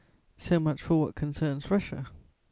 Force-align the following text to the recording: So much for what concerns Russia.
So 0.35 0.59
much 0.59 0.81
for 0.81 0.99
what 0.99 1.13
concerns 1.13 1.69
Russia. 1.69 2.07